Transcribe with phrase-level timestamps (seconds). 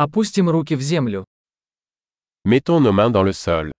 [0.00, 1.24] Опустим руки в землю.
[2.44, 3.72] Mettons nos mains dans le sol.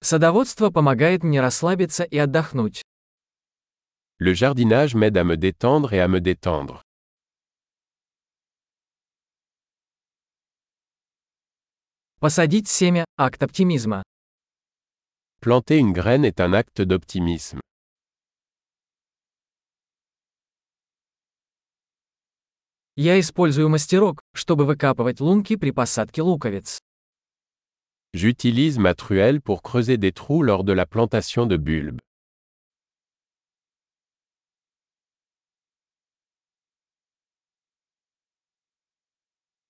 [0.00, 2.80] Садоводство помогает мне расслабиться и отдохнуть.
[4.18, 6.80] Le jardinage m'aide à me détendre et à me détendre.
[12.20, 14.02] Посадить семя– акт оптимизма.
[15.40, 17.61] Planter une graine est un acte d'optimisme.
[22.96, 26.78] Я использую мастерок, чтобы выкапывать лунки при посадке луковиц.
[28.12, 32.00] J'utilise ma truelle pour creuser des trous lors de la plantation de bulbes.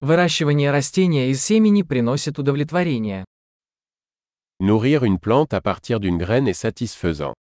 [0.00, 3.24] Выращивание растения из семени приносит удовлетворение.
[4.58, 7.34] Nourrir une plante à partir d'une graine est satisfaisant.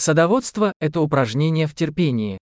[0.00, 2.38] Садоводство– это упражнение в терпении.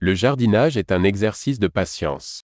[0.00, 2.40] Le jardinage est un exercice de patience.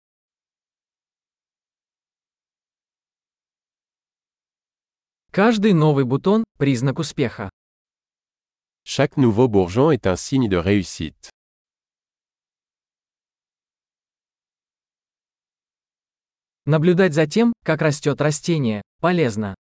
[5.31, 7.51] Каждый новый бутон– признак успеха.
[8.83, 11.29] Chaque nouveau bourgeon est un signe de réussite.
[16.65, 19.53] Наблюдать за тем, как растет растение, полезно.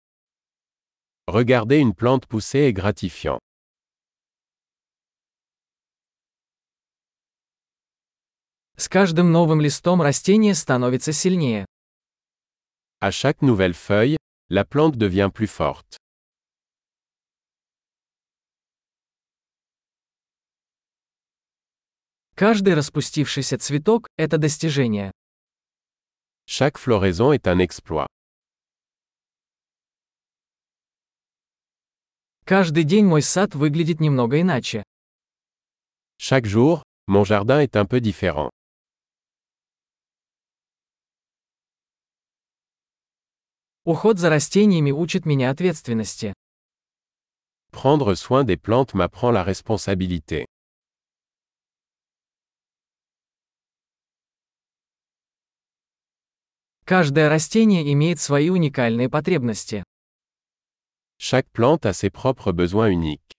[1.26, 3.40] Regarder une plante pousser est gratifiant.
[8.76, 11.64] С каждым новым листом растение становится сильнее.
[13.00, 14.16] À chaque nouvelle feuille,
[14.48, 15.96] la plante devient plus forte.
[22.34, 25.12] Каждый распустившийся цветок– это достижение.
[26.46, 28.08] Chaque floraison est un exploit.
[32.44, 34.82] Каждый день мой сад выглядит немного иначе.
[36.18, 38.50] Chaque jour, mon jardin est un peu différent.
[43.86, 46.32] Уход за растениями учит меня ответственности.
[47.70, 50.46] Prendre soin des plantes m'apprend la responsabilité.
[56.86, 59.84] Каждое растение имеет свои уникальные потребности.
[61.18, 63.34] Chaque plante a ses propres besoins uniques.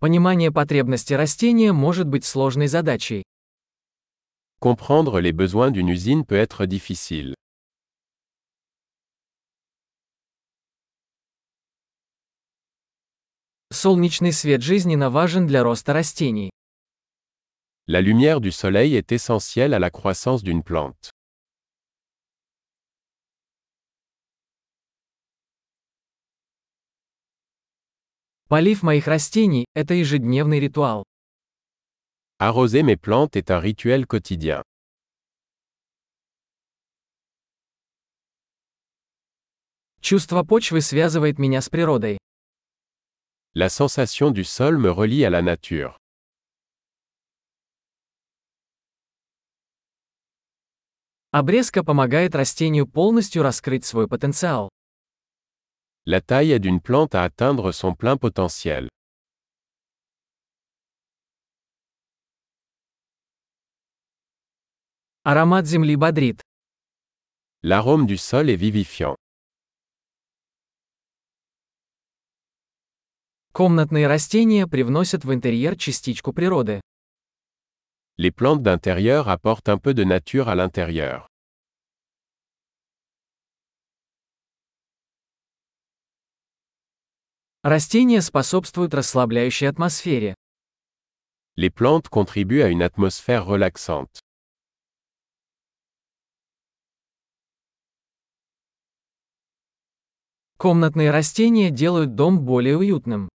[0.00, 3.22] Понимание потребностей растения может быть сложной задачей.
[4.63, 7.33] Comprendre les besoins d'une usine peut être difficile.
[13.71, 16.49] Солнечный свет жизненно важен для роста растений.
[17.87, 21.11] La lumière du soleil est essentielle à la croissance d'une plante.
[28.49, 31.03] Полив моих растений – это ежедневный ритуал.
[32.40, 34.62] Arroser mes plantes est un rituel quotidien.
[40.00, 42.18] Чувство почвы связывает меня с природой.
[43.54, 45.96] La sensation du sol me relie à la nature.
[51.30, 54.70] Обрезка помогает растению полностью раскрыть свой потенциал.
[56.04, 58.88] La taille aide une plante à atteindre son plein potentiel.
[65.26, 66.42] Аромат земли бодрит.
[67.62, 69.16] L'arôme du sol est vivifiant.
[73.54, 76.82] Комнатные растения привносят в интерьер частичку природы.
[78.18, 81.26] Les plantes d'intérieur apportent un peu de nature à l'intérieur.
[87.62, 90.34] Растения способствуют расслабляющей атмосфере.
[91.56, 94.23] Les plantes contribuent à une atmosphère relaxante.
[100.56, 103.28] Комнатные растения делают дом более уютным.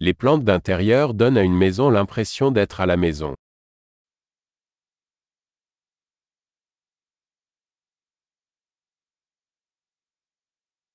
[0.00, 3.34] Les plantes d'intérieur donnent à une maison l'impression d'être à la maison.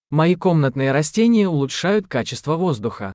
[0.10, 3.13] Мои комнатные растения улучшают качество воздуха.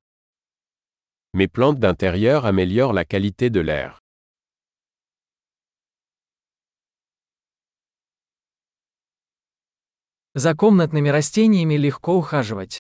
[1.33, 4.01] Mes plantes d'intérieur améliorent la qualité de l'air.
[10.39, 12.79] За комнатными растениями легко ухаживать.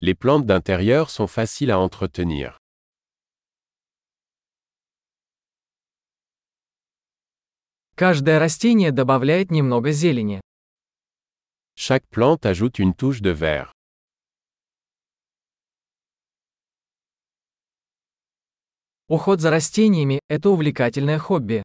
[0.00, 2.56] Les plantes d'intérieur sont faciles à entretenir.
[7.94, 10.40] Каждое растение добавляет немного зелени.
[11.76, 13.70] Chaque plante ajoute une touche de vert.
[19.08, 21.62] Уход за растениями– это увлекательное хобби.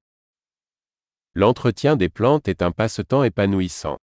[1.33, 3.97] L'entretien des plantes est un passe-temps épanouissant.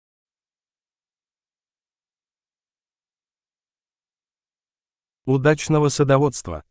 [5.25, 6.65] Удачного садоводства!